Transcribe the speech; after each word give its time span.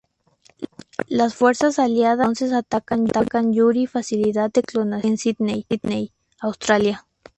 Las 1.05 1.35
fuerzas 1.35 1.77
Aliadas 1.77 2.19
entonces 2.41 2.53
atacan 2.53 3.07
Yuri 3.53 3.85
facilidad 3.85 4.51
de 4.51 4.63
clonación 4.63 5.11
en 5.11 5.17
Sídney, 5.19 5.67
Australia. 6.39 7.05